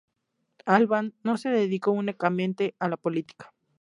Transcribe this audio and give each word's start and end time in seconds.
Albán 0.65 1.13
no 1.21 1.37
se 1.37 1.49
dedicó 1.49 1.91
únicamente 1.91 2.73
a 2.79 2.89
la 2.89 2.97
política. 2.97 3.53